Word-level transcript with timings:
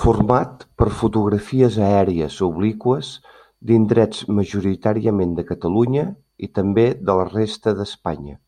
Format 0.00 0.60
per 0.82 0.86
fotografies 0.98 1.78
aèries 1.86 2.36
obliqües 2.48 3.10
d'indrets 3.72 4.22
majoritàriament 4.40 5.36
de 5.40 5.48
Catalunya, 5.52 6.08
i 6.50 6.54
també 6.60 6.88
de 7.10 7.22
la 7.22 7.30
resta 7.36 7.78
d'Espanya. 7.82 8.40